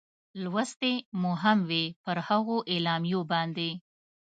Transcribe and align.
لوستې 0.43 0.93
مو 1.19 1.31
هم 1.41 1.59
وې، 1.69 1.83
پر 2.03 2.17
هغو 2.27 2.57
اعلامیو 2.73 3.21
باندې. 3.31 3.69